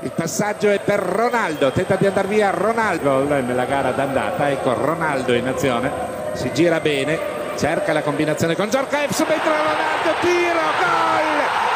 Il 0.00 0.12
passaggio 0.12 0.70
è 0.70 0.78
per 0.80 1.00
Ronaldo, 1.00 1.72
tenta 1.72 1.96
di 1.96 2.06
andare 2.06 2.28
via 2.28 2.50
Ronaldo 2.50 3.24
nella 3.24 3.64
gara 3.64 3.92
d'andata. 3.92 4.50
Ecco 4.50 4.74
Ronaldo 4.74 5.32
in 5.32 5.48
azione, 5.48 5.90
si 6.34 6.52
gira 6.52 6.80
bene, 6.80 7.18
cerca 7.56 7.92
la 7.92 8.02
combinazione 8.02 8.54
con 8.54 8.68
Giorcaev, 8.68 9.10
subentra 9.10 9.56
Ronaldo, 9.56 10.20
tiro, 10.20 10.66
gol! 10.78 11.24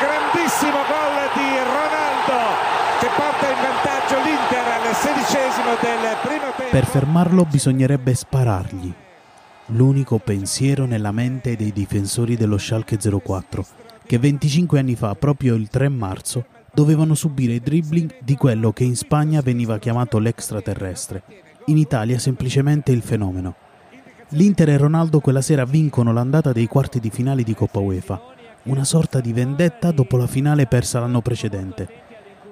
Grandissimo 0.01 0.79
gol 0.87 1.30
di 1.35 1.59
Ronaldo 1.59 2.69
che 3.01 3.09
porta 3.17 3.48
in 3.48 3.56
vantaggio 3.63 4.17
l'Inter 4.23 4.67
al 4.67 4.95
sedicesimo 4.95 5.71
del 5.81 6.17
primo 6.23 6.53
tempo. 6.55 6.71
Per 6.71 6.85
fermarlo 6.85 7.47
bisognerebbe 7.47 8.15
sparargli. 8.15 8.93
L'unico 9.73 10.19
pensiero 10.19 10.85
nella 10.85 11.13
mente 11.13 11.57
dei 11.57 11.73
difensori 11.73 12.37
dello 12.37 12.59
Schalke 12.59 12.99
04, 12.99 13.65
che 14.05 14.19
25 14.19 14.79
anni 14.79 14.97
fa, 14.97 15.15
proprio 15.15 15.55
il 15.55 15.69
3 15.69 15.89
marzo, 15.89 16.45
dovevano 16.80 17.15
subire 17.15 17.52
i 17.52 17.60
dribbling 17.60 18.20
di 18.23 18.37
quello 18.37 18.73
che 18.73 18.84
in 18.84 18.96
Spagna 18.96 19.42
veniva 19.42 19.78
chiamato 19.78 20.18
l'extraterrestre, 20.18 21.22
in 21.66 21.77
Italia 21.77 22.18
semplicemente 22.18 22.91
il 22.91 23.02
fenomeno. 23.02 23.55
L'Inter 24.30 24.70
e 24.70 24.78
Ronaldo 24.78 25.20
quella 25.20 25.42
sera 25.42 25.66
vincono 25.66 26.10
l'andata 26.10 26.52
dei 26.52 26.66
quarti 26.66 26.98
di 26.98 27.10
finale 27.10 27.42
di 27.42 27.52
Coppa 27.52 27.80
UEFA, 27.80 28.22
una 28.62 28.84
sorta 28.84 29.20
di 29.20 29.34
vendetta 29.34 29.91
dopo 29.91 30.16
la 30.16 30.27
finale 30.27 30.66
persa 30.66 31.00
l'anno 31.00 31.20
precedente. 31.20 31.86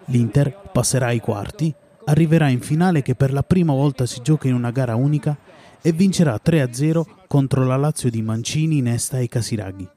L'Inter 0.06 0.60
passerà 0.72 1.06
ai 1.06 1.20
quarti, 1.20 1.74
arriverà 2.04 2.48
in 2.48 2.60
finale 2.60 3.00
che 3.00 3.14
per 3.14 3.32
la 3.32 3.42
prima 3.42 3.72
volta 3.72 4.04
si 4.04 4.20
gioca 4.20 4.46
in 4.46 4.52
una 4.52 4.72
gara 4.72 4.94
unica 4.94 5.38
e 5.80 5.90
vincerà 5.92 6.38
3-0 6.44 7.02
contro 7.26 7.64
la 7.64 7.76
Lazio 7.76 8.10
di 8.10 8.20
Mancini, 8.20 8.82
Nesta 8.82 9.20
e 9.20 9.26
Casiraghi. 9.26 9.88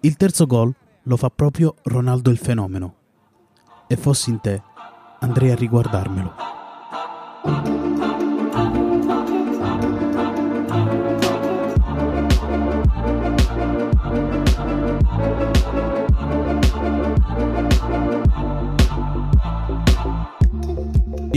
Il 0.00 0.16
terzo 0.16 0.44
gol 0.44 0.74
lo 1.04 1.16
fa 1.16 1.30
proprio 1.30 1.74
Ronaldo 1.84 2.28
il 2.28 2.36
fenomeno 2.36 2.96
e 3.86 3.96
fossi 3.96 4.30
in 4.30 4.40
te, 4.40 4.62
andrei 5.20 5.50
a 5.50 5.54
riguardarmelo. 5.54 6.34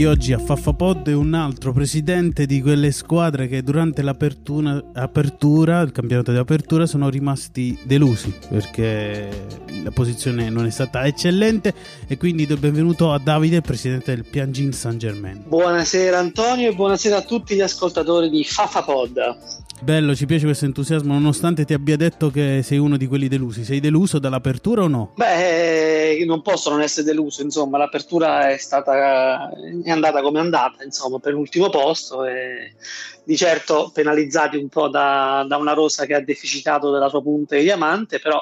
Di 0.00 0.06
oggi 0.06 0.32
a 0.32 0.38
Faffapod 0.38 1.10
è 1.10 1.12
un 1.12 1.34
altro 1.34 1.74
presidente 1.74 2.46
di 2.46 2.62
quelle 2.62 2.90
squadre 2.90 3.48
che 3.48 3.62
durante 3.62 4.00
l'apertura, 4.00 4.82
apertura, 4.94 5.82
il 5.82 5.92
campionato 5.92 6.32
di 6.32 6.38
apertura, 6.38 6.86
sono 6.86 7.10
rimasti 7.10 7.78
delusi 7.82 8.34
perché 8.48 9.28
la 9.84 9.90
posizione 9.90 10.48
non 10.48 10.64
è 10.64 10.70
stata 10.70 11.04
eccellente 11.04 11.74
e 12.06 12.16
quindi 12.16 12.46
do 12.46 12.54
il 12.54 12.60
benvenuto 12.60 13.12
a 13.12 13.18
Davide, 13.18 13.60
presidente 13.60 14.14
del 14.14 14.24
Piangin 14.24 14.72
Saint 14.72 14.96
Germain. 14.96 15.42
Buonasera 15.46 16.18
Antonio 16.18 16.70
e 16.70 16.74
buonasera 16.74 17.18
a 17.18 17.20
tutti 17.22 17.54
gli 17.54 17.60
ascoltatori 17.60 18.30
di 18.30 18.42
Fafapod. 18.42 19.18
Bello, 19.82 20.14
ci 20.14 20.26
piace 20.26 20.44
questo 20.44 20.66
entusiasmo, 20.66 21.14
nonostante 21.14 21.64
ti 21.64 21.72
abbia 21.72 21.96
detto 21.96 22.30
che 22.30 22.60
sei 22.62 22.76
uno 22.76 22.98
di 22.98 23.06
quelli 23.06 23.28
delusi. 23.28 23.64
Sei 23.64 23.80
deluso 23.80 24.18
dall'apertura 24.18 24.82
o 24.82 24.88
no? 24.88 25.14
Beh, 25.16 26.22
non 26.26 26.42
posso 26.42 26.68
non 26.68 26.82
essere 26.82 27.06
deluso, 27.06 27.42
insomma, 27.42 27.78
l'apertura 27.78 28.50
è 28.50 28.58
stata 28.58 29.50
è 29.82 29.90
andata 29.90 30.20
come 30.20 30.38
è 30.38 30.42
andata, 30.42 30.84
insomma, 30.84 31.18
per 31.18 31.32
l'ultimo 31.32 31.70
posto 31.70 32.26
e 32.26 32.74
di 33.24 33.36
certo 33.38 33.90
penalizzati 33.92 34.58
un 34.58 34.68
po' 34.68 34.88
da, 34.88 35.46
da 35.48 35.56
una 35.56 35.72
rosa 35.72 36.04
che 36.04 36.14
ha 36.14 36.20
deficitato 36.20 36.90
della 36.90 37.08
sua 37.08 37.22
punta 37.22 37.56
di 37.56 37.62
diamante, 37.62 38.18
però 38.20 38.38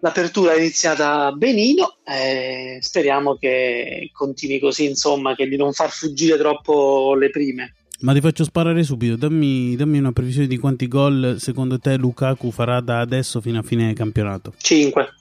l'apertura 0.00 0.54
è 0.54 0.58
iniziata 0.58 1.30
benino 1.32 1.98
e 2.04 2.78
speriamo 2.80 3.36
che 3.36 4.08
continui 4.14 4.58
così, 4.58 4.86
insomma, 4.86 5.34
che 5.34 5.46
di 5.46 5.56
non 5.56 5.72
far 5.72 5.90
fuggire 5.90 6.38
troppo 6.38 7.14
le 7.14 7.28
prime. 7.28 7.74
Ma 8.02 8.12
ti 8.12 8.20
faccio 8.20 8.42
sparare 8.42 8.82
subito, 8.82 9.14
dammi, 9.14 9.76
dammi, 9.76 9.98
una 9.98 10.10
previsione 10.10 10.48
di 10.48 10.58
quanti 10.58 10.88
gol 10.88 11.36
secondo 11.38 11.78
te 11.78 11.96
Lukaku 11.96 12.50
farà 12.50 12.80
da 12.80 12.98
adesso 12.98 13.40
fino 13.40 13.60
a 13.60 13.62
fine 13.62 13.92
campionato? 13.92 14.52
5. 14.56 15.14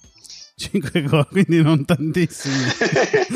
5 0.55 1.01
gol, 1.03 1.27
quindi 1.27 1.61
non 1.61 1.85
tantissimi. 1.85 2.55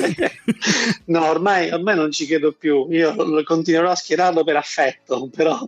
no, 1.05 1.29
ormai, 1.29 1.69
ormai, 1.69 1.95
non 1.95 2.11
ci 2.11 2.25
credo 2.25 2.53
più, 2.53 2.87
io 2.89 3.15
continuerò 3.43 3.91
a 3.91 3.95
schierarlo 3.95 4.43
per 4.43 4.55
affetto, 4.55 5.29
però... 5.33 5.59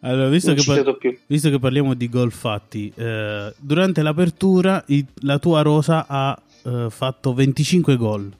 Allora, 0.00 0.28
visto, 0.30 0.52
che, 0.54 0.62
par- 0.64 0.96
visto 1.26 1.50
che, 1.50 1.58
parliamo 1.58 1.94
di 1.94 2.08
gol 2.08 2.32
fatti, 2.32 2.90
eh, 2.94 3.52
durante 3.58 4.02
l'apertura 4.02 4.82
i- 4.88 5.04
la 5.20 5.38
tua 5.38 5.60
rosa 5.62 6.06
ha 6.08 6.40
eh, 6.64 6.86
fatto 6.88 7.34
25 7.34 7.96
gol, 7.96 8.32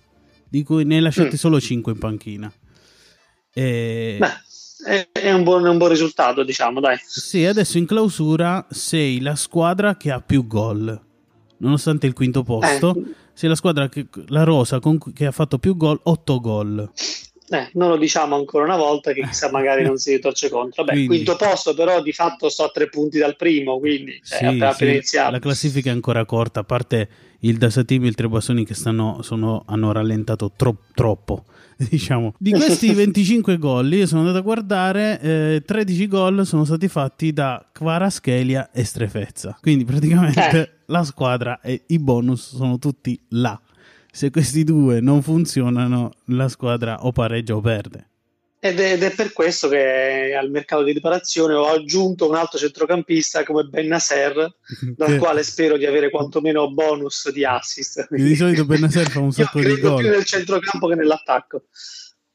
di 0.48 0.62
cui 0.64 0.84
ne 0.84 0.96
hai 0.96 1.02
lasciati 1.02 1.34
mm. 1.34 1.38
solo 1.38 1.60
5 1.60 1.92
in 1.92 1.98
panchina. 1.98 2.52
E... 3.52 4.16
Beh, 4.18 5.08
è 5.12 5.32
un, 5.32 5.44
buon, 5.44 5.64
un 5.64 5.78
buon 5.78 5.90
risultato, 5.90 6.42
diciamo, 6.42 6.80
dai. 6.80 6.98
Sì, 7.04 7.44
adesso 7.44 7.78
in 7.78 7.86
clausura 7.86 8.66
sei 8.70 9.20
la 9.20 9.36
squadra 9.36 9.96
che 9.96 10.10
ha 10.10 10.20
più 10.20 10.46
gol, 10.46 11.00
nonostante 11.58 12.06
il 12.06 12.12
quinto 12.12 12.42
posto. 12.42 12.94
Eh. 12.96 13.20
Sei 13.34 13.48
la 13.48 13.54
squadra 13.54 13.88
che, 13.88 14.08
la 14.26 14.42
rosa 14.42 14.78
con, 14.78 14.98
che 15.14 15.26
ha 15.26 15.30
fatto 15.30 15.58
più 15.58 15.76
gol, 15.76 15.98
8 16.02 16.40
gol. 16.40 16.90
Eh, 17.48 17.70
non 17.74 17.90
lo 17.90 17.96
diciamo 17.96 18.34
ancora 18.34 18.64
una 18.64 18.76
volta 18.76 19.12
che 19.12 19.22
chissà 19.22 19.50
magari 19.50 19.82
non 19.84 19.98
si 19.98 20.12
ritorce 20.12 20.48
contro. 20.48 20.84
Beh, 20.84 20.92
quindi, 20.92 21.08
quinto 21.08 21.36
posto 21.36 21.74
però 21.74 22.00
di 22.00 22.12
fatto 22.12 22.48
sto 22.48 22.64
a 22.64 22.70
tre 22.70 22.88
punti 22.88 23.18
dal 23.18 23.36
primo, 23.36 23.78
quindi 23.78 24.20
cioè, 24.24 24.38
sì, 24.38 24.44
appena, 24.44 24.72
sì, 24.72 24.84
iniziato. 24.84 25.30
La 25.32 25.38
classifica 25.38 25.90
è 25.90 25.92
ancora 25.92 26.24
corta, 26.24 26.60
a 26.60 26.64
parte 26.64 27.08
il 27.44 27.58
Dasatim 27.58 28.04
e 28.04 28.08
il 28.08 28.14
Trebassoni 28.14 28.64
che 28.64 28.74
stanno, 28.74 29.20
sono, 29.22 29.62
hanno 29.66 29.92
rallentato 29.92 30.52
tro- 30.54 30.82
troppo. 30.94 31.44
Diciamo. 31.76 32.34
Di 32.38 32.50
questi 32.52 32.92
25 32.92 33.58
gol, 33.58 33.92
io 33.92 34.06
sono 34.06 34.20
andato 34.20 34.38
a 34.38 34.42
guardare, 34.42 35.20
eh, 35.20 35.62
13 35.64 36.06
gol 36.06 36.46
sono 36.46 36.64
stati 36.64 36.88
fatti 36.88 37.32
da 37.32 37.64
Kvaraschelia 37.72 38.70
e 38.70 38.84
Strefezza. 38.84 39.58
Quindi 39.60 39.84
praticamente 39.84 40.60
eh. 40.60 40.70
la 40.86 41.04
squadra 41.04 41.60
e 41.60 41.84
i 41.88 41.98
bonus 41.98 42.54
sono 42.54 42.78
tutti 42.78 43.18
là. 43.30 43.60
Se 44.10 44.30
questi 44.30 44.62
due 44.62 45.00
non 45.00 45.22
funzionano, 45.22 46.12
la 46.26 46.48
squadra 46.48 47.04
o 47.04 47.12
pareggia 47.12 47.56
o 47.56 47.60
perde. 47.60 48.10
Ed 48.64 48.78
è, 48.78 48.92
ed 48.92 49.02
è, 49.02 49.12
per 49.12 49.32
questo 49.32 49.68
che 49.68 50.36
al 50.38 50.48
mercato 50.48 50.84
di 50.84 50.92
riparazione 50.92 51.54
ho 51.54 51.66
aggiunto 51.66 52.28
un 52.28 52.36
altro 52.36 52.60
centrocampista 52.60 53.42
come 53.42 53.64
Ben 53.64 53.88
Nasser, 53.88 54.54
dal 54.94 55.18
quale 55.18 55.42
spero 55.42 55.76
di 55.76 55.84
avere 55.84 56.10
quantomeno 56.10 56.70
bonus 56.70 57.28
di 57.32 57.44
assist. 57.44 58.06
Di 58.08 58.36
solito 58.36 58.64
Ben 58.64 58.82
Nasser 58.82 59.10
fa 59.10 59.18
un 59.18 59.32
sacco 59.32 59.58
di 59.58 59.80
gol. 59.80 59.96
più 59.96 60.10
nel 60.10 60.24
centrocampo 60.24 60.86
che 60.86 60.94
nell'attacco. 60.94 61.64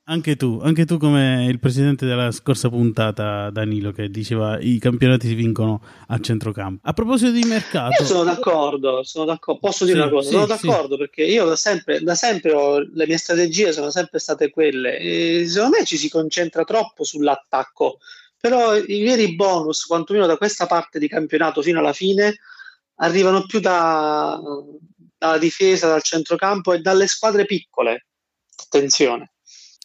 Anche 0.09 0.37
tu, 0.37 0.61
anche 0.63 0.85
tu 0.85 0.97
come 0.97 1.47
il 1.49 1.59
presidente 1.59 2.05
della 2.05 2.31
scorsa 2.31 2.69
puntata, 2.69 3.49
Danilo, 3.49 3.91
che 3.91 4.09
diceva 4.09 4.57
i 4.57 4.79
campionati 4.79 5.27
si 5.27 5.33
vincono 5.33 5.81
a 6.07 6.17
centrocampo. 6.21 6.87
A 6.87 6.93
proposito 6.93 7.31
di 7.31 7.43
mercato... 7.43 8.01
Io 8.01 8.07
sono 8.07 8.23
d'accordo, 8.23 9.03
sono 9.03 9.25
d'accordo. 9.25 9.59
posso 9.59 9.83
dire 9.83 9.97
sì, 9.97 10.03
una 10.03 10.11
cosa? 10.13 10.27
Sì, 10.29 10.33
sono 10.33 10.45
d'accordo 10.45 10.93
sì. 10.93 10.99
perché 10.99 11.23
io 11.23 11.43
da 11.43 11.57
sempre, 11.57 11.99
da 11.99 12.15
sempre 12.15 12.53
ho, 12.53 12.79
le 12.79 13.05
mie 13.05 13.17
strategie 13.17 13.73
sono 13.73 13.89
sempre 13.89 14.19
state 14.19 14.49
quelle. 14.49 14.97
E 14.97 15.45
secondo 15.45 15.77
me 15.77 15.83
ci 15.83 15.97
si 15.97 16.09
concentra 16.09 16.63
troppo 16.63 17.03
sull'attacco, 17.03 17.97
però 18.39 18.77
i 18.77 19.03
veri 19.03 19.35
bonus, 19.35 19.83
quantomeno 19.83 20.25
da 20.25 20.37
questa 20.37 20.67
parte 20.67 20.99
di 20.99 21.09
campionato 21.09 21.61
fino 21.61 21.79
alla 21.79 21.91
fine, 21.91 22.37
arrivano 22.95 23.45
più 23.45 23.59
da, 23.59 24.39
dalla 25.17 25.37
difesa, 25.37 25.89
dal 25.89 26.01
centrocampo 26.01 26.71
e 26.71 26.79
dalle 26.79 27.07
squadre 27.07 27.43
piccole. 27.43 28.05
Attenzione. 28.55 29.33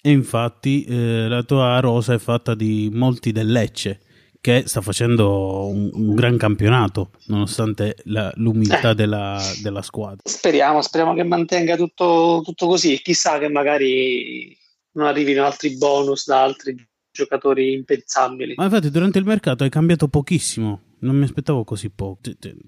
E 0.05 0.11
infatti 0.11 0.85
eh, 0.85 1.29
la 1.29 1.45
tua 1.45 1.79
rosa 1.79 2.15
è 2.15 2.19
fatta 2.19 2.57
di 2.57 2.91
molti 2.93 3.31
del 3.31 3.51
Lecce, 3.51 4.01
che 4.41 4.65
sta 4.67 4.81
facendo 4.81 5.69
un, 5.69 5.89
un 5.93 6.15
gran 6.17 6.37
campionato, 6.37 7.11
nonostante 7.27 7.95
la, 8.07 8.33
l'umiltà 8.35 8.91
eh. 8.91 8.95
della, 8.97 9.41
della, 9.63 9.83
squadra. 9.83 10.19
Speriamo, 10.25 10.83
speriamo 10.83 11.15
che 11.15 11.23
mantenga 11.23 11.77
tutto, 11.77 12.43
tutto 12.45 12.67
così. 12.67 13.01
Chissà 13.01 13.39
che 13.39 13.49
magari 13.49 14.59
non 14.95 15.07
arrivino 15.07 15.45
altri 15.45 15.77
bonus 15.77 16.27
da 16.27 16.43
altri 16.43 16.75
giocatori 17.13 17.73
impensabili. 17.73 18.55
Ma 18.57 18.65
infatti 18.65 18.91
durante 18.91 19.19
il 19.19 19.25
mercato 19.25 19.63
hai 19.63 19.71
cambiato 19.71 20.09
pochissimo. 20.09 20.81
Non 21.03 21.17
mi 21.17 21.25
aspettavo 21.25 21.63
così 21.63 21.91
poco. 21.91 22.19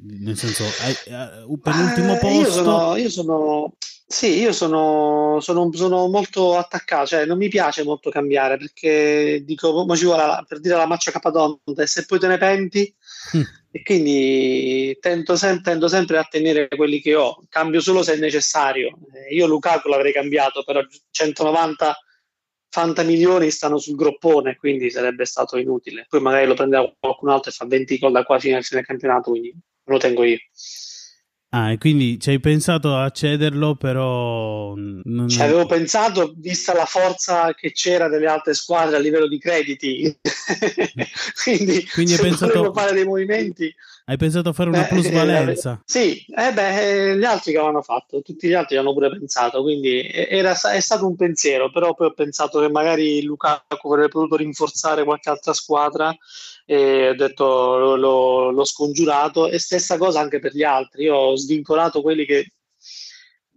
Nel 0.03 0.37
senso, 0.37 0.63
hai, 0.83 1.45
uh, 1.47 1.59
penultimo 1.59 2.15
eh, 2.15 2.19
posto. 2.19 2.39
Io 2.39 2.51
sono, 2.51 2.97
io 2.97 3.11
sono, 3.11 3.73
sì, 4.15 4.39
io 4.39 4.53
sono, 4.53 5.39
sono, 5.41 5.69
sono, 5.73 6.07
molto 6.07 6.57
attaccato, 6.57 7.07
cioè 7.07 7.27
non 7.27 7.37
mi 7.37 7.49
piace 7.49 7.83
molto 7.83 8.11
cambiare 8.11 8.57
perché 8.57 9.43
dico, 9.45 9.85
ma 9.85 9.97
ci 9.97 10.05
vuole 10.05 10.25
la, 10.25 10.45
per 10.47 10.61
dire 10.61 10.77
la 10.77 10.87
maccia 10.87 11.11
capadonda 11.11 11.83
e 11.83 11.87
se 11.89 12.05
poi 12.05 12.21
te 12.21 12.29
ne 12.29 12.39
penti, 12.39 12.95
mm. 13.37 13.43
e 13.73 13.83
quindi 13.83 14.97
tendo, 15.01 15.35
sem- 15.35 15.61
tendo, 15.63 15.89
sempre 15.89 16.19
a 16.19 16.29
tenere 16.31 16.69
quelli 16.69 17.01
che 17.01 17.17
ho, 17.17 17.43
cambio 17.49 17.81
solo 17.81 18.05
se 18.05 18.13
è 18.13 18.17
necessario. 18.17 18.97
Eh, 19.13 19.35
io 19.35 19.49
Lukaku 19.49 19.89
l'avrei 19.89 20.13
cambiato, 20.13 20.63
però 20.63 20.81
190 21.11 21.99
fanta 22.69 23.03
milioni 23.03 23.51
stanno 23.51 23.79
sul 23.79 23.97
groppone, 23.97 24.55
quindi 24.55 24.93
sarebbe 24.93 25.25
stato 25.25 25.59
inutile. 25.59 26.07
Poi 26.09 26.21
magari 26.21 26.47
lo 26.47 26.55
prendeva 26.55 26.89
qualcun 27.01 27.31
altro 27.31 27.51
e 27.51 27.53
fa 27.53 27.65
20 27.67 27.99
gol 27.99 28.13
da 28.13 28.23
qua 28.23 28.39
fino 28.39 28.57
al 28.57 28.63
fine 28.63 28.79
del 28.79 28.89
campionato, 28.89 29.31
quindi 29.31 29.53
lo 29.87 29.99
tengo 29.99 30.23
io. 30.23 30.39
Ah, 31.57 31.71
e 31.71 31.79
quindi 31.79 32.19
ci 32.19 32.31
hai 32.31 32.41
pensato 32.41 32.97
a 32.97 33.09
cederlo, 33.11 33.77
però 33.77 34.75
non, 34.75 35.03
non... 35.05 35.29
Ci 35.29 35.41
avevo 35.41 35.67
pensato, 35.67 36.35
vista 36.37 36.75
la 36.75 36.85
forza 36.85 37.55
che 37.55 37.71
c'era 37.71 38.09
delle 38.09 38.27
altre 38.27 38.55
squadre 38.55 38.97
a 38.97 38.99
livello 38.99 39.29
di 39.29 39.39
crediti, 39.39 40.19
quindi, 41.45 41.87
Quindi 41.87 42.13
se 42.13 42.23
pensato- 42.23 42.73
fare 42.73 42.93
dei 42.93 43.05
movimenti... 43.05 43.73
Hai 44.07 44.19
pensato 44.19 44.51
a 44.51 44.53
fare 44.53 44.69
una 44.69 44.85
eh, 44.85 44.89
plusvalenza? 44.89 45.73
eh, 45.73 45.83
sì, 45.87 46.27
eh 46.37 46.53
beh, 46.53 47.13
eh, 47.13 47.17
gli 47.17 47.25
altri 47.25 47.53
che 47.53 47.57
avevano 47.59 47.81
fatto, 47.81 48.21
tutti 48.21 48.49
gli 48.49 48.53
altri 48.53 48.77
hanno 48.77 48.93
pure 48.93 49.09
pensato, 49.09 49.63
quindi 49.63 50.07
era, 50.07 50.53
è 50.73 50.81
stato 50.81 51.07
un 51.07 51.17
pensiero, 51.17 51.71
però 51.71 51.95
poi 51.95 52.09
ho 52.09 52.13
pensato 52.13 52.61
che 52.61 52.69
magari 52.69 53.23
Lukaku 53.23 53.89
avrebbe 53.91 54.11
potuto 54.11 54.37
rinforzare 54.37 55.05
qualche 55.05 55.31
altra 55.31 55.55
squadra 55.55 56.15
e 56.67 57.09
ho 57.09 57.15
detto 57.15 57.45
lo- 57.79 57.97
lo- 57.97 58.51
l'ho 58.51 58.65
scongiurato 58.65 59.49
e 59.49 59.59
stessa 59.59 59.97
cosa 59.97 60.21
anche 60.21 60.39
per 60.39 60.53
gli 60.55 60.63
altri, 60.65 61.05
io 61.05 61.15
ho 61.17 61.37
svincolato 61.37 62.03
quelli 62.03 62.27
che 62.27 62.53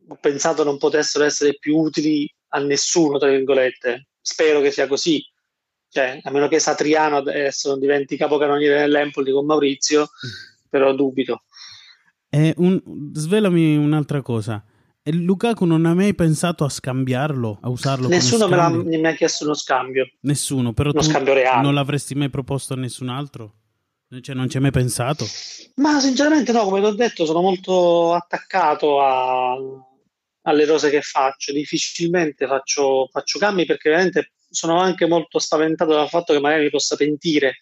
ho 0.08 0.18
pensato 0.22 0.64
non 0.64 0.78
potessero 0.78 1.26
essere 1.26 1.58
più 1.60 1.76
utili 1.78 2.26
a 2.50 2.60
nessuno, 2.60 3.18
tra 3.18 3.28
virgolette. 3.28 4.08
Spero 4.22 4.62
che 4.62 4.72
sia 4.72 4.88
così. 4.88 5.22
Cioè, 5.98 6.20
a 6.22 6.30
meno 6.30 6.48
che 6.48 6.60
Satriano 6.60 7.18
adesso 7.18 7.70
non 7.70 7.80
diventi 7.80 8.18
capocannoniere 8.18 8.82
nell'Empoli 8.82 9.32
con 9.32 9.48
Maurizio, 9.48 10.10
però 10.70 10.94
dubito. 10.94 11.46
Un- 12.30 12.80
Svelami 13.14 13.78
un'altra 13.78 14.22
cosa. 14.22 14.64
E 15.02 15.12
Lukaku 15.12 15.66
non 15.66 15.88
ha 15.88 15.96
mai 15.96 16.14
pensato 16.14 16.64
a 16.66 16.70
scambiarlo, 16.70 17.58
a 17.62 17.70
usarlo 17.70 18.10
Nessuno 18.10 18.48
me 18.48 18.56
l'ha, 18.58 18.68
scambio? 18.70 19.00
mi 19.00 19.08
ha 19.08 19.14
chiesto 19.16 19.46
uno 19.46 19.56
scambio, 19.56 20.08
Nessuno, 20.20 20.74
però 20.74 20.92
uno 20.92 21.02
scambio 21.02 21.34
reale. 21.34 21.64
non 21.64 21.74
l'avresti 21.74 22.14
mai 22.14 22.30
proposto 22.30 22.74
a 22.74 22.76
nessun 22.78 23.10
altro? 23.10 23.54
Cioè, 24.22 24.36
non 24.36 24.48
ci 24.50 24.58
hai 24.58 24.62
mai 24.62 24.72
pensato? 24.72 25.26
Ma 25.78 26.00
sinceramente 26.00 26.52
no, 26.52 26.64
come 26.66 26.80
ti 26.80 26.86
ho 26.86 26.94
detto, 26.94 27.26
sono 27.26 27.42
molto 27.42 28.14
attaccato 28.14 29.02
a- 29.02 29.56
alle 30.44 30.66
cose 30.68 30.92
che 30.92 31.02
faccio. 31.02 31.52
Difficilmente 31.54 32.46
faccio, 32.46 33.08
faccio 33.12 33.40
cambi 33.40 33.66
perché 33.66 33.90
veramente 33.90 34.34
sono 34.50 34.80
anche 34.80 35.06
molto 35.08 35.40
spaventato 35.40 35.94
dal 35.94 36.10
fatto 36.10 36.34
che 36.34 36.40
magari 36.40 36.64
mi 36.64 36.70
possa 36.70 36.96
pentire 36.96 37.58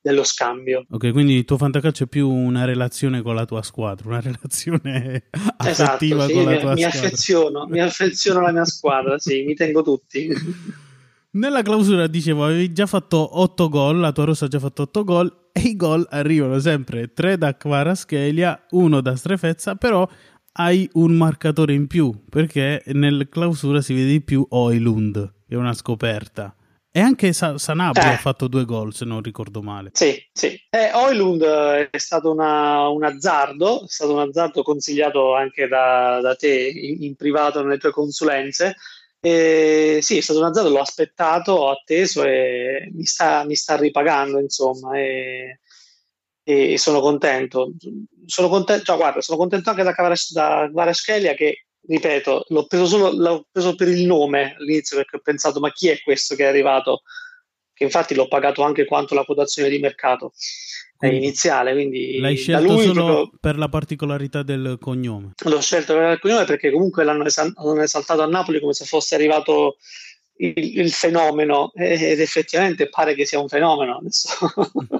dello 0.00 0.24
scambio. 0.24 0.86
Ok, 0.90 1.10
quindi 1.12 1.34
il 1.36 1.44
tuo 1.44 1.58
fantacalcio 1.58 2.04
è 2.04 2.06
più 2.06 2.28
una 2.28 2.64
relazione 2.64 3.22
con 3.22 3.34
la 3.34 3.44
tua 3.44 3.62
squadra, 3.62 4.08
una 4.08 4.20
relazione 4.22 5.24
Esatto, 5.30 5.82
affettiva 5.82 6.26
sì, 6.26 6.32
con 6.32 6.44
la 6.44 6.50
mi, 6.50 6.58
tua 6.58 6.72
mi 6.72 6.80
squadra. 6.80 6.98
affeziono, 6.98 7.66
mi 7.66 7.80
affeziono 7.80 8.38
alla 8.40 8.52
mia 8.52 8.64
squadra, 8.64 9.18
sì, 9.18 9.42
mi 9.44 9.54
tengo 9.54 9.82
tutti. 9.82 10.28
Nella 11.32 11.62
clausura 11.62 12.08
dicevo, 12.08 12.44
avevi 12.44 12.72
già 12.72 12.86
fatto 12.86 13.38
8 13.40 13.68
gol, 13.68 14.00
la 14.00 14.10
tua 14.10 14.24
rossa 14.24 14.46
ha 14.46 14.48
già 14.48 14.58
fatto 14.58 14.82
8 14.82 15.04
gol 15.04 15.50
e 15.52 15.60
i 15.60 15.76
gol 15.76 16.04
arrivano 16.10 16.58
sempre 16.58 17.12
3 17.12 17.38
da 17.38 17.56
Kvaratskhelia, 17.56 18.66
1 18.70 19.00
da 19.00 19.14
Strefezza, 19.14 19.76
però 19.76 20.08
hai 20.54 20.88
un 20.94 21.12
marcatore 21.12 21.72
in 21.72 21.86
più, 21.86 22.24
perché 22.28 22.82
nel 22.86 23.28
clausura 23.28 23.80
si 23.80 23.94
vede 23.94 24.10
di 24.10 24.20
più 24.22 24.44
Oilund, 24.48 25.32
è 25.50 25.56
una 25.56 25.74
scoperta. 25.74 26.54
E 26.92 26.98
anche 27.00 27.32
Sa- 27.32 27.56
Sanabria 27.56 28.10
Eh. 28.10 28.14
ha 28.14 28.16
fatto 28.16 28.48
due 28.48 28.64
gol, 28.64 28.92
se 28.94 29.04
non 29.04 29.22
ricordo 29.22 29.62
male. 29.62 29.90
Sì, 29.92 30.20
sì. 30.32 30.60
Eh, 30.70 30.90
Oilund 30.92 31.42
eh, 31.42 31.88
è 31.90 31.98
stato 31.98 32.32
una- 32.32 32.88
un 32.88 33.04
azzardo, 33.04 33.84
è 33.84 33.88
stato 33.88 34.12
un 34.12 34.20
azzardo 34.20 34.62
consigliato 34.62 35.34
anche 35.34 35.68
da, 35.68 36.20
da 36.20 36.34
te 36.34 36.68
in, 36.68 37.02
in 37.04 37.14
privato 37.14 37.62
nelle 37.62 37.78
tue 37.78 37.92
consulenze. 37.92 38.74
E 39.20 39.98
sì, 40.02 40.16
è 40.16 40.20
stato 40.20 40.40
un 40.40 40.46
azzardo, 40.46 40.70
l'ho 40.70 40.80
aspettato, 40.80 41.52
ho 41.52 41.70
atteso 41.70 42.24
e 42.24 42.90
mi 42.92 43.04
sta, 43.04 43.44
mi 43.44 43.54
sta 43.54 43.76
ripagando, 43.76 44.38
insomma, 44.40 44.98
e, 44.98 45.60
e 46.42 46.78
sono 46.78 47.00
contento. 47.00 47.72
Sono 48.26 48.48
contento, 48.48 48.84
cioè, 48.84 48.96
guarda, 48.96 49.20
sono 49.20 49.38
contento 49.38 49.70
anche 49.70 49.82
da, 49.82 49.92
Kvaras- 49.92 50.32
da 50.32 50.66
Kvaratskhelia 50.70 51.34
che, 51.34 51.66
ripeto, 51.86 52.46
l'ho 52.48 52.66
preso 52.66 52.86
solo 52.86 53.10
l'ho 53.12 53.46
preso 53.50 53.74
per 53.74 53.88
il 53.88 54.04
nome 54.04 54.54
all'inizio 54.58 54.96
perché 54.96 55.16
ho 55.16 55.20
pensato, 55.22 55.60
ma 55.60 55.72
chi 55.72 55.88
è 55.88 56.00
questo 56.00 56.34
che 56.34 56.44
è 56.44 56.48
arrivato? 56.48 57.02
Che 57.72 57.84
infatti 57.84 58.14
l'ho 58.14 58.28
pagato 58.28 58.62
anche 58.62 58.84
quanto 58.84 59.14
la 59.14 59.24
quotazione 59.24 59.70
di 59.70 59.78
mercato 59.78 60.32
Quindi 60.96 61.16
iniziale, 61.16 61.72
quindi 61.72 62.18
L'hai 62.18 62.36
scelto 62.36 62.78
solo 62.78 63.04
proprio- 63.04 63.30
per 63.40 63.56
la 63.56 63.68
particolarità 63.68 64.42
del 64.42 64.76
cognome. 64.78 65.32
L'ho 65.44 65.60
scelto 65.62 65.94
per 65.94 66.12
il 66.12 66.18
cognome 66.18 66.44
perché 66.44 66.70
comunque 66.70 67.04
l'hanno 67.04 67.24
esaltato 67.24 68.20
a 68.20 68.26
Napoli 68.26 68.60
come 68.60 68.74
se 68.74 68.84
fosse 68.84 69.14
arrivato 69.14 69.78
il, 70.40 70.78
il 70.78 70.92
fenomeno 70.92 71.72
eh, 71.74 72.10
ed 72.10 72.20
effettivamente 72.20 72.88
pare 72.88 73.14
che 73.14 73.26
sia 73.26 73.40
un 73.40 73.48
fenomeno 73.48 73.98
adesso. 73.98 74.30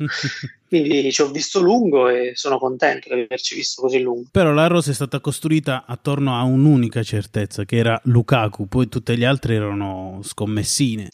Quindi 0.69 1.11
ci 1.11 1.23
ho 1.23 1.31
visto 1.31 1.61
lungo 1.61 2.09
e 2.09 2.33
sono 2.35 2.59
contento 2.59 3.13
di 3.13 3.23
averci 3.23 3.55
visto 3.55 3.83
così 3.83 4.01
lungo. 4.01 4.29
Però 4.31 4.53
la 4.53 4.67
rosa 4.67 4.91
è 4.91 4.95
stata 4.95 5.21
costruita 5.21 5.85
attorno 5.87 6.37
a 6.39 6.43
un'unica 6.43 7.03
certezza, 7.03 7.65
che 7.65 7.77
era 7.77 8.01
Lukaku, 8.05 8.69
poi 8.69 8.89
tutte 8.89 9.17
le 9.17 9.27
altre 9.27 9.55
erano 9.55 10.21
scommessine. 10.23 11.09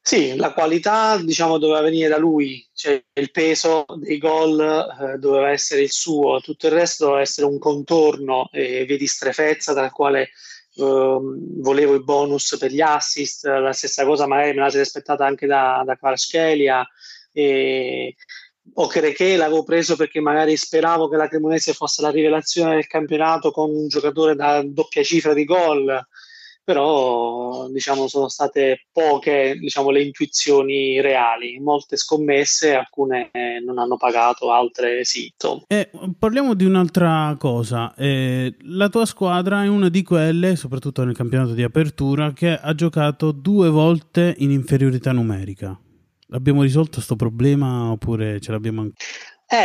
Sì, 0.00 0.36
la 0.36 0.54
qualità 0.54 1.18
diciamo 1.18 1.58
doveva 1.58 1.82
venire 1.82 2.08
da 2.08 2.16
lui, 2.16 2.66
cioè 2.72 3.02
il 3.12 3.30
peso 3.30 3.84
dei 3.96 4.16
gol 4.16 4.58
eh, 4.58 5.18
doveva 5.18 5.50
essere 5.50 5.82
il 5.82 5.90
suo, 5.90 6.40
tutto 6.40 6.66
il 6.66 6.72
resto 6.72 7.04
doveva 7.04 7.22
essere 7.22 7.46
un 7.46 7.58
contorno, 7.58 8.48
e 8.50 8.86
vedi 8.86 9.06
strefezza 9.06 9.74
dal 9.74 9.92
quale 9.92 10.30
ehm, 10.78 11.60
volevo 11.60 11.94
i 11.94 12.02
bonus 12.02 12.56
per 12.58 12.70
gli 12.70 12.80
assist, 12.80 13.44
la 13.44 13.72
stessa 13.72 14.04
cosa 14.04 14.26
magari 14.26 14.54
me 14.54 14.62
la 14.62 14.68
sarei 14.68 14.84
aspettata 14.84 15.26
anche 15.26 15.46
da, 15.46 15.82
da 15.84 15.96
Kvaratskhelia, 15.96 16.86
e 17.32 18.16
Okereke 18.74 19.36
l'avevo 19.36 19.62
preso 19.62 19.96
perché 19.96 20.20
magari 20.20 20.56
speravo 20.56 21.08
che 21.08 21.16
la 21.16 21.28
Cremonese 21.28 21.72
fosse 21.72 22.02
la 22.02 22.10
rivelazione 22.10 22.74
del 22.74 22.86
campionato 22.86 23.50
con 23.50 23.70
un 23.70 23.88
giocatore 23.88 24.34
da 24.34 24.62
doppia 24.64 25.02
cifra 25.02 25.32
di 25.32 25.44
gol, 25.44 26.06
però 26.68 27.66
diciamo 27.70 28.08
sono 28.08 28.28
state 28.28 28.88
poche 28.92 29.56
diciamo, 29.58 29.88
le 29.88 30.02
intuizioni 30.02 31.00
reali, 31.00 31.58
molte 31.60 31.96
scommesse, 31.96 32.74
alcune 32.74 33.30
eh, 33.32 33.58
non 33.64 33.78
hanno 33.78 33.96
pagato, 33.96 34.52
altre 34.52 35.02
sì. 35.02 35.32
Insomma. 35.32 35.62
E 35.66 35.88
parliamo 36.18 36.52
di 36.52 36.66
un'altra 36.66 37.34
cosa. 37.38 37.94
Eh, 37.94 38.54
la 38.64 38.90
tua 38.90 39.06
squadra 39.06 39.64
è 39.64 39.66
una 39.66 39.88
di 39.88 40.02
quelle, 40.02 40.56
soprattutto 40.56 41.04
nel 41.04 41.16
campionato 41.16 41.54
di 41.54 41.62
apertura, 41.62 42.34
che 42.34 42.50
ha 42.50 42.74
giocato 42.74 43.32
due 43.32 43.70
volte 43.70 44.34
in 44.36 44.50
inferiorità 44.50 45.12
numerica. 45.12 45.74
Abbiamo 46.32 46.60
risolto 46.60 46.96
questo 46.96 47.16
problema 47.16 47.92
oppure 47.92 48.40
ce 48.40 48.52
l'abbiamo 48.52 48.82
ancora? 48.82 49.37
Eh, 49.50 49.56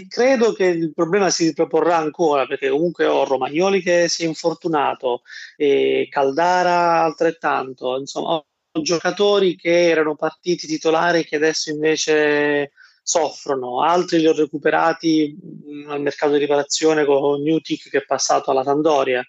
eh, 0.00 0.06
credo 0.06 0.52
che 0.52 0.66
il 0.66 0.92
problema 0.92 1.30
si 1.30 1.46
riproporrà 1.46 1.96
ancora 1.96 2.46
perché 2.46 2.68
comunque 2.68 3.06
ho 3.06 3.24
Romagnoli 3.24 3.80
che 3.80 4.06
si 4.08 4.24
è 4.24 4.26
infortunato, 4.26 5.22
e 5.56 6.08
Caldara 6.10 7.02
altrettanto, 7.02 7.96
insomma, 7.96 8.34
ho 8.34 8.46
giocatori 8.82 9.56
che 9.56 9.88
erano 9.88 10.14
partiti 10.14 10.66
titolari 10.66 11.24
che 11.24 11.36
adesso 11.36 11.70
invece 11.70 12.72
soffrono, 13.02 13.82
altri 13.82 14.18
li 14.18 14.26
ho 14.26 14.34
recuperati 14.34 15.36
mh, 15.40 15.90
al 15.90 16.02
mercato 16.02 16.34
di 16.34 16.40
riparazione 16.40 17.06
con 17.06 17.40
Newtic 17.40 17.88
che 17.88 17.98
è 17.98 18.04
passato 18.04 18.50
alla 18.50 18.62
Sandoria. 18.62 19.24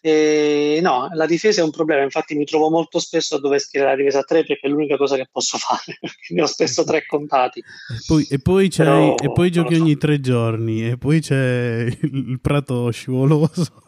E 0.00 0.78
no, 0.80 1.08
la 1.12 1.26
difesa 1.26 1.60
è 1.60 1.64
un 1.64 1.70
problema, 1.70 2.02
infatti 2.02 2.36
mi 2.36 2.44
trovo 2.44 2.70
molto 2.70 3.00
spesso 3.00 3.34
a 3.34 3.40
dover 3.40 3.58
schierare 3.58 3.92
la 3.92 3.96
difesa 3.96 4.20
a 4.20 4.22
3 4.22 4.44
perché 4.44 4.66
è 4.66 4.70
l'unica 4.70 4.96
cosa 4.96 5.16
che 5.16 5.28
posso 5.30 5.58
fare, 5.58 5.98
ne 6.30 6.42
ho 6.42 6.46
spesso 6.46 6.84
tre 6.84 7.04
contati. 7.04 7.58
E 7.58 7.64
poi, 8.06 8.26
e 8.30 8.38
poi, 8.38 8.68
Però, 8.68 9.14
e 9.16 9.32
poi 9.32 9.50
giochi 9.50 9.74
so. 9.74 9.82
ogni 9.82 9.96
tre 9.96 10.20
giorni, 10.20 10.88
e 10.88 10.96
poi 10.98 11.20
c'è 11.20 11.86
il 12.02 12.38
prato 12.40 12.90
scivoloso. 12.90 13.82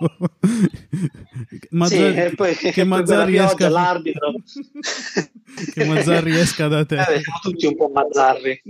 Mazzarri- 1.71 2.13
Sì, 2.15 2.21
e 2.21 2.35
poi 2.35 2.55
che 2.57 2.73
poi 2.75 2.87
Mazzarri 2.87 3.31
quella 3.33 3.45
esca 3.47 3.57
pioggia, 3.57 3.73
l'arbitro. 3.73 4.35
che 5.75 5.85
Mazzarri 5.85 6.37
esca 6.39 6.69
da 6.69 6.85
te. 6.85 6.97
Eh, 6.97 7.21
siamo 7.21 7.39
tutti 7.41 7.67
un 7.67 7.77
po' 7.77 7.89
Mazzarri. 7.89 8.63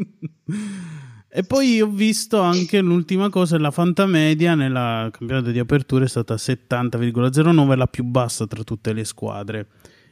E 1.32 1.44
poi 1.44 1.80
ho 1.80 1.86
visto 1.86 2.40
anche 2.40 2.80
l'ultima 2.80 3.30
cosa, 3.30 3.56
la 3.56 3.70
fantamedia 3.70 4.56
nel 4.56 5.10
campionato 5.12 5.52
di 5.52 5.60
apertura 5.60 6.04
è 6.04 6.08
stata 6.08 6.34
70,09, 6.34 7.76
la 7.76 7.86
più 7.86 8.02
bassa 8.02 8.48
tra 8.48 8.64
tutte 8.64 8.92
le 8.92 9.04
squadre. 9.04 9.68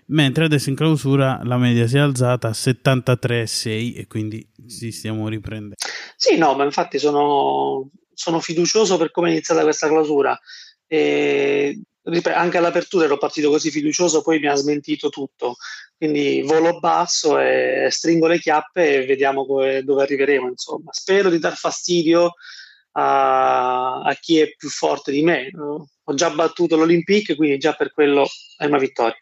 Mentre 0.06 0.44
adesso 0.44 0.70
in 0.70 0.76
clausura 0.76 1.40
la 1.42 1.58
media 1.58 1.88
si 1.88 1.96
è 1.96 2.00
alzata 2.00 2.46
a 2.46 2.52
73,6 2.52 3.96
e 3.96 4.06
quindi 4.06 4.48
ci 4.68 4.92
stiamo 4.92 5.26
riprendendo. 5.26 5.74
Sì, 6.16 6.38
no, 6.38 6.54
ma 6.54 6.62
infatti 6.62 7.00
sono, 7.00 7.90
sono 8.14 8.38
fiducioso 8.38 8.96
per 8.96 9.10
come 9.10 9.28
è 9.28 9.32
iniziata 9.32 9.62
questa 9.62 9.88
clausura. 9.88 10.38
E, 10.86 11.80
anche 12.34 12.56
all'apertura 12.56 13.04
ero 13.04 13.18
partito 13.18 13.50
così 13.50 13.70
fiducioso, 13.70 14.22
poi 14.22 14.38
mi 14.38 14.46
ha 14.46 14.54
smentito 14.54 15.08
tutto. 15.08 15.56
Quindi 15.96 16.42
volo 16.42 16.78
basso 16.78 17.38
e 17.38 17.88
stringo 17.90 18.26
le 18.26 18.38
chiappe 18.38 19.02
e 19.02 19.06
vediamo 19.06 19.44
come- 19.44 19.82
dove 19.82 20.02
arriveremo. 20.02 20.48
Insomma, 20.48 20.92
spero 20.92 21.28
di 21.28 21.38
dar 21.38 21.56
fastidio 21.56 22.34
a, 22.92 24.00
a 24.00 24.14
chi 24.14 24.38
è 24.38 24.54
più 24.56 24.68
forte 24.68 25.10
di 25.10 25.22
me. 25.22 25.50
Ho 25.54 26.14
già 26.14 26.30
battuto 26.30 26.76
l'Olympique, 26.76 27.34
quindi 27.36 27.58
già 27.58 27.74
per 27.74 27.92
quello 27.92 28.26
è 28.56 28.64
una 28.64 28.78
vittoria. 28.78 29.16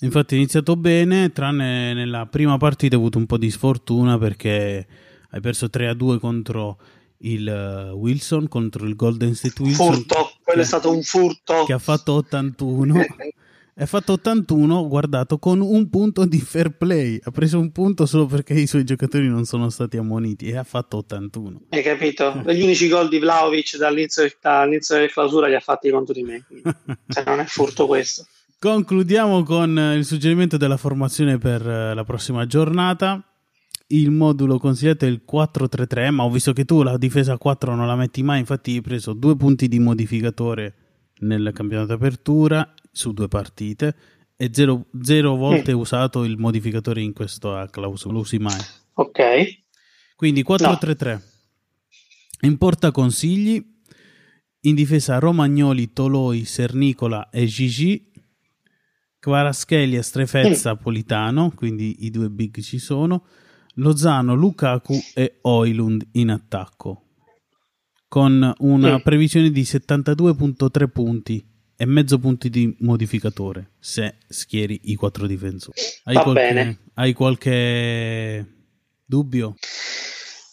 Infatti 0.00 0.34
è 0.34 0.38
iniziato 0.38 0.76
bene, 0.76 1.32
tranne 1.32 1.94
nella 1.94 2.26
prima 2.26 2.58
partita 2.58 2.94
hai 2.94 3.00
avuto 3.00 3.16
un 3.16 3.26
po' 3.26 3.38
di 3.38 3.50
sfortuna 3.50 4.18
perché 4.18 4.86
hai 5.30 5.40
perso 5.40 5.66
3-2 5.66 6.18
contro 6.18 6.78
il 7.18 7.48
eh, 7.48 7.90
Wilson, 7.92 8.48
contro 8.48 8.86
il 8.86 8.94
Golden 8.94 9.34
State 9.34 9.62
Wilson. 9.62 9.94
Furto, 9.94 10.35
quello 10.46 10.62
è 10.62 10.64
stato 10.64 10.92
un 10.92 11.02
furto. 11.02 11.64
che 11.64 11.72
ha 11.72 11.78
fatto 11.78 12.12
81 12.12 12.94
è 13.78 13.84
fatto 13.84 14.12
81, 14.12 14.88
guardato, 14.88 15.38
con 15.38 15.60
un 15.60 15.90
punto 15.90 16.24
di 16.24 16.40
fair 16.40 16.70
play. 16.78 17.20
Ha 17.22 17.30
preso 17.30 17.58
un 17.58 17.72
punto 17.72 18.06
solo 18.06 18.24
perché 18.24 18.54
i 18.54 18.66
suoi 18.66 18.84
giocatori 18.84 19.28
non 19.28 19.44
sono 19.44 19.68
stati 19.68 19.98
ammoniti 19.98 20.48
e 20.48 20.56
ha 20.56 20.64
fatto 20.64 20.96
81. 20.96 21.60
Hai 21.68 21.82
capito? 21.82 22.42
Gli 22.46 22.62
unici 22.62 22.88
gol 22.88 23.10
di 23.10 23.18
Vlaovic 23.18 23.76
dall'inizio, 23.76 24.26
dall'inizio 24.40 24.94
della 24.94 25.08
clausura 25.08 25.48
li 25.48 25.56
ha 25.56 25.60
fatti 25.60 25.90
contro 25.90 26.14
di 26.14 26.22
me. 26.22 26.46
Cioè, 27.06 27.24
non 27.26 27.40
è 27.40 27.44
furto 27.44 27.86
questo. 27.86 28.24
Concludiamo 28.58 29.42
con 29.42 29.92
il 29.94 30.06
suggerimento 30.06 30.56
della 30.56 30.78
formazione 30.78 31.36
per 31.36 31.60
eh, 31.68 31.92
la 31.92 32.04
prossima 32.04 32.46
giornata. 32.46 33.22
Il 33.88 34.10
modulo 34.10 34.58
consigliato 34.58 35.04
è 35.04 35.08
il 35.08 35.22
4-3-3, 35.30 36.10
ma 36.10 36.24
ho 36.24 36.30
visto 36.30 36.52
che 36.52 36.64
tu 36.64 36.82
la 36.82 36.96
difesa 36.98 37.38
4 37.38 37.74
non 37.74 37.86
la 37.86 37.94
metti 37.94 38.22
mai, 38.22 38.40
infatti 38.40 38.72
hai 38.72 38.80
preso 38.80 39.12
due 39.12 39.36
punti 39.36 39.68
di 39.68 39.78
modificatore 39.78 40.74
nel 41.20 41.52
campionato 41.54 41.88
d'apertura 41.88 42.74
su 42.90 43.12
due 43.12 43.28
partite 43.28 43.94
e 44.36 44.50
zero, 44.52 44.86
zero 45.02 45.36
volte 45.36 45.72
mm. 45.74 45.78
usato 45.78 46.24
il 46.24 46.36
modificatore 46.36 47.00
in 47.00 47.12
questa 47.12 47.68
clausola, 47.70 48.14
lo 48.14 48.20
usi 48.20 48.38
mai. 48.38 48.60
Ok. 48.94 49.64
Quindi 50.16 50.44
4-3-3. 50.46 51.10
No. 51.12 51.20
In 52.40 52.58
porta 52.58 52.90
consigli, 52.90 53.64
in 54.60 54.74
difesa 54.74 55.18
Romagnoli, 55.18 55.92
Toloi, 55.92 56.44
Sernicola 56.44 57.30
e 57.30 57.46
Gigi, 57.46 58.10
Kvaraschelia, 59.18 60.02
Strefezza, 60.02 60.74
mm. 60.74 60.78
Politano, 60.78 61.52
quindi 61.54 62.04
i 62.04 62.10
due 62.10 62.28
big 62.30 62.60
ci 62.60 62.78
sono, 62.78 63.24
Lozano, 63.78 64.34
Lukaku 64.34 64.98
e 65.14 65.38
Oilund 65.42 66.06
in 66.12 66.30
attacco, 66.30 67.02
con 68.08 68.54
una 68.58 69.00
previsione 69.00 69.50
di 69.50 69.62
72.3 69.62 70.88
punti 70.88 71.46
e 71.76 71.84
mezzo 71.84 72.18
punti 72.18 72.48
di 72.48 72.74
modificatore 72.80 73.72
se 73.78 74.16
schieri 74.28 74.80
i 74.84 74.94
quattro 74.94 75.26
difensori. 75.26 75.78
Hai, 76.04 76.14
Va 76.14 76.22
qualche, 76.22 76.40
bene. 76.40 76.78
hai 76.94 77.12
qualche 77.12 78.46
dubbio? 79.04 79.56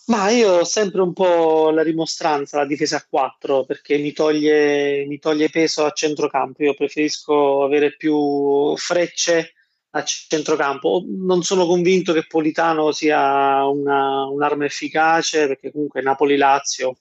Ma 0.08 0.30
io 0.32 0.60
ho 0.60 0.64
sempre 0.66 1.02
un 1.02 1.14
po' 1.14 1.70
la 1.70 1.82
rimostranza, 1.82 2.58
la 2.58 2.66
difesa 2.66 2.98
a 2.98 3.06
4, 3.10 3.64
perché 3.64 3.98
mi 4.00 4.12
toglie, 4.12 5.06
mi 5.06 5.18
toglie 5.18 5.50
peso 5.50 5.86
a 5.86 5.92
centrocampo. 5.92 6.62
Io 6.64 6.74
preferisco 6.74 7.64
avere 7.64 7.96
più 7.96 8.76
frecce 8.76 9.54
a 9.96 10.04
centrocampo. 10.04 11.04
Non 11.08 11.44
sono 11.44 11.66
convinto 11.66 12.14
che 12.14 12.26
Politano 12.28 12.92
sia 12.92 13.66
una, 13.66 14.26
un'arma 14.26 14.66
efficace, 14.66 15.48
perché 15.48 15.72
comunque 15.72 16.02
Napoli-Lazio 16.02 16.96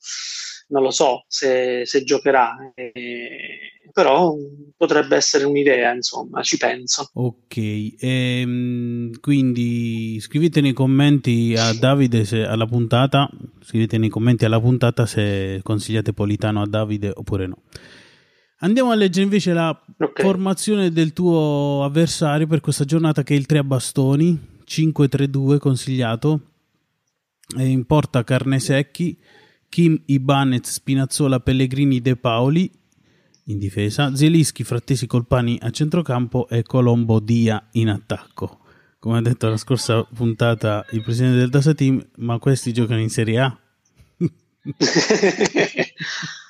non 0.69 0.83
lo 0.83 0.91
so 0.91 1.25
se, 1.29 1.83
se 1.85 2.03
giocherà, 2.03 2.73
eh, 2.75 3.91
però 3.93 4.35
potrebbe 4.77 5.17
essere 5.17 5.45
un'idea, 5.45 5.93
insomma, 5.93 6.43
ci 6.43 6.57
penso. 6.57 7.11
Ok, 7.13 7.57
ehm, 7.99 9.21
quindi 9.21 10.19
scrivete 10.21 10.61
nei 10.61 10.73
commenti 10.73 11.55
a 11.57 11.75
Davide 11.75 12.25
se, 12.25 12.43
alla 12.45 12.67
puntata, 12.67 13.29
scrivete 13.61 13.99
nei 13.99 14.09
commenti 14.09 14.47
alla 14.47 14.61
puntata 14.61 15.05
se 15.05 15.61
consigliate 15.63 16.15
Politano 16.15 16.63
a 16.63 16.67
Davide 16.67 17.13
oppure 17.15 17.47
no. 17.47 17.59
Andiamo 18.65 18.93
a 18.93 18.95
leggere 18.95 19.25
invece 19.25 19.53
la 19.53 19.71
okay. 19.71 20.25
formazione 20.25 20.93
del 20.93 21.13
tuo 21.13 21.83
avversario 21.83 22.47
per 22.47 22.61
questa 22.61 22.85
giornata 22.85 23.25
che 23.25 23.35
è 23.35 23.37
il 23.37 23.47
3 23.47 23.59
a 23.59 23.65
bastoni, 23.65 24.39
5-3-2 24.65 25.59
consigliato, 25.59 26.41
e 27.59 27.67
in 27.67 27.85
porta 27.87 28.23
Carnesecchi, 28.23 29.19
Kim 29.69 30.01
Ibanez, 30.07 30.71
Spinazzola, 30.71 31.41
Pellegrini, 31.41 32.01
De 32.01 32.15
Paoli 32.15 32.71
in 33.47 33.59
difesa, 33.59 34.15
Zielischi, 34.15 34.63
Frattesi, 34.63 35.09
Colpani 35.09 35.59
a 35.61 35.71
centrocampo 35.71 36.49
e 36.49 36.63
Colombo 36.63 37.19
Dia 37.19 37.67
in 37.73 37.89
attacco. 37.89 38.61
Come 39.01 39.19
ha 39.19 39.23
detto 39.23 39.49
la 39.49 39.57
scorsa 39.57 40.05
puntata 40.05 40.87
il 40.93 41.03
presidente 41.03 41.39
del 41.39 41.51
Dasa 41.51 41.75
Team, 41.75 42.01
ma 42.19 42.39
questi 42.39 42.73
giocano 42.73 43.01
in 43.01 43.11
Serie 43.11 43.41
A? 43.41 43.59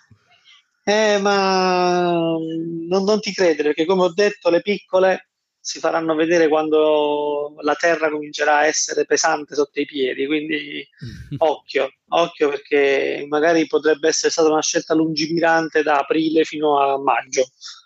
eh, 0.85 1.19
ma 1.19 2.11
non, 2.11 3.05
non 3.05 3.21
ti 3.21 3.33
credere, 3.33 3.69
perché 3.69 3.85
come 3.85 4.03
ho 4.03 4.13
detto, 4.13 4.51
le 4.51 4.63
piccole 4.63 5.29
si 5.65 5.79
faranno 5.79 6.17
vedere 6.17 6.49
quando 6.49 7.55
la 7.61 7.75
terra 7.75 8.11
comincerà 8.11 8.59
a 8.59 8.67
essere 8.67 9.05
pesante 9.05 9.55
sotto 9.55 9.81
i 9.81 9.85
piedi, 9.85 10.27
quindi 10.27 10.85
occhio, 11.39 11.89
occhio 12.09 12.49
perché 12.49 13.25
magari 13.29 13.67
potrebbe 13.69 14.09
essere 14.09 14.33
stata 14.33 14.51
una 14.51 14.61
scelta 14.61 14.95
lungimirante 14.95 15.85
da 15.85 15.99
aprile 15.99 16.43
fino 16.43 16.81
a 16.81 17.01
maggio. 17.01 17.45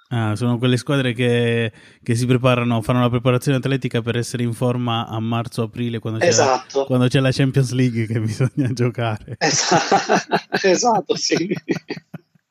Ah, 0.09 0.37
sono 0.37 0.57
quelle 0.57 0.77
squadre 0.77 1.13
che, 1.13 1.73
che, 2.01 2.15
si 2.15 2.27
preparano, 2.27 2.81
fanno 2.81 3.01
la 3.01 3.11
preparazione 3.11 3.59
atletica 3.59 4.03
per 4.03 4.17
essere 4.17 4.45
in 4.45 4.53
forma 4.53 5.09
a 5.09 5.19
marzo-aprile 5.19 5.99
quando, 5.99 6.21
esatto. 6.21 6.85
quando, 6.85 7.09
c'è 7.09 7.19
la 7.19 7.33
Champions 7.33 7.73
League 7.73 8.07
che 8.07 8.21
bisogna 8.21 8.69
giocare. 8.73 9.35
Esatto, 9.39 10.25
esatto 10.63 11.17
sì. 11.17 11.53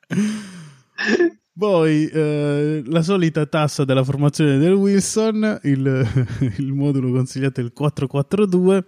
Poi 1.57 2.07
eh, 2.07 2.83
la 2.85 3.01
solita 3.01 3.45
tassa 3.45 3.85
della 3.85 4.03
formazione 4.03 4.57
del 4.57 4.73
Wilson, 4.73 5.59
il, 5.63 6.27
il 6.57 6.73
modulo 6.73 7.11
consigliato 7.11 7.61
è 7.61 7.63
il 7.63 7.71
4-4-2, 7.77 8.83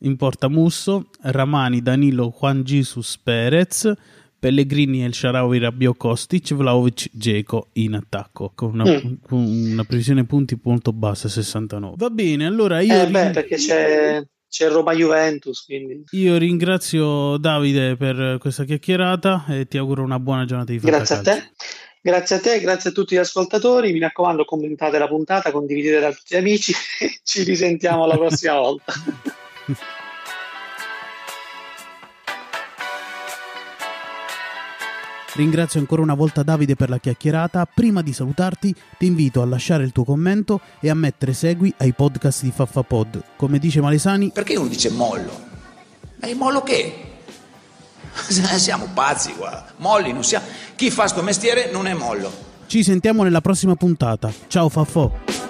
in 0.00 0.16
porta 0.16 0.48
Musso, 0.48 1.08
Ramani, 1.22 1.80
Danilo, 1.80 2.34
Juan 2.38 2.62
Jesus 2.64 3.16
Perez, 3.16 3.90
Pellegrini, 4.38 5.04
El 5.04 5.14
Sharawi, 5.14 5.58
Rabbio 5.58 5.94
Kostic, 5.94 6.52
Vlaovic, 6.52 7.08
Geco 7.12 7.68
in 7.74 7.94
attacco 7.94 8.50
con 8.54 8.74
una, 8.74 8.84
mm. 8.84 9.70
una, 9.70 9.84
previsione 9.84 10.24
punti 10.24 10.58
molto 10.64 10.92
bassa, 10.92 11.28
69. 11.28 11.94
Va 11.96 12.10
bene, 12.10 12.44
allora 12.44 12.80
io... 12.80 13.02
Eh 13.02 13.06
beh, 13.06 13.30
perché 13.30 13.56
c'è 13.56 14.22
c'è 14.52 14.68
Roma 14.68 14.92
Juventus. 14.92 15.64
Quindi. 15.64 16.04
Io 16.10 16.36
ringrazio 16.36 17.38
Davide 17.38 17.96
per 17.96 18.36
questa 18.38 18.64
chiacchierata 18.64 19.46
e 19.48 19.66
ti 19.66 19.78
auguro 19.78 20.02
una 20.02 20.18
buona 20.18 20.44
giornata 20.44 20.72
di 20.72 20.78
Grazie 20.78 21.14
a 21.16 21.20
te. 21.22 21.50
Grazie 22.02 22.36
a 22.36 22.40
te, 22.40 22.60
grazie 22.60 22.90
a 22.90 22.92
tutti 22.92 23.14
gli 23.14 23.18
ascoltatori. 23.18 23.92
Mi 23.92 24.00
raccomando, 24.00 24.44
commentate 24.44 24.98
la 24.98 25.08
puntata, 25.08 25.50
condividetela 25.50 26.08
a 26.08 26.12
tutti 26.12 26.34
gli 26.34 26.38
amici 26.38 26.72
ci 27.24 27.44
risentiamo 27.44 28.06
la 28.06 28.16
prossima 28.16 28.58
volta. 28.58 28.92
Ringrazio 35.34 35.80
ancora 35.80 36.02
una 36.02 36.14
volta 36.14 36.42
Davide 36.42 36.74
per 36.74 36.90
la 36.90 36.98
chiacchierata. 36.98 37.66
Prima 37.66 38.02
di 38.02 38.12
salutarti, 38.12 38.74
ti 38.98 39.06
invito 39.06 39.40
a 39.40 39.46
lasciare 39.46 39.82
il 39.84 39.92
tuo 39.92 40.04
commento 40.04 40.60
e 40.78 40.90
a 40.90 40.94
mettere 40.94 41.32
segui 41.32 41.72
ai 41.78 41.92
podcast 41.92 42.42
di 42.42 42.50
Faffapod. 42.50 43.22
Come 43.36 43.58
dice 43.58 43.80
Malesani, 43.80 44.30
perché 44.30 44.56
uno 44.56 44.68
dice 44.68 44.90
mollo? 44.90 45.32
Ma 46.16 46.28
il 46.28 46.36
mollo 46.36 46.62
che? 46.62 47.10
Siamo 48.28 48.88
pazzi 48.92 49.32
qua. 49.32 49.64
Molli 49.78 50.12
non 50.12 50.22
siamo. 50.22 50.44
Chi 50.76 50.90
fa 50.90 51.08
sto 51.08 51.22
mestiere 51.22 51.70
non 51.72 51.86
è 51.86 51.94
mollo. 51.94 52.30
Ci 52.66 52.82
sentiamo 52.82 53.22
nella 53.22 53.40
prossima 53.40 53.74
puntata. 53.74 54.30
Ciao 54.48 54.68
Faffò. 54.68 55.41